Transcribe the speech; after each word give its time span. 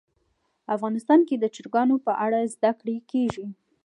افغانستان 0.75 1.19
کې 1.27 1.35
د 1.37 1.45
چرګان 1.55 1.89
په 2.05 2.11
اړه 2.25 2.39
زده 2.53 2.71
کړه 2.79 2.95
کېږي. 3.11 3.45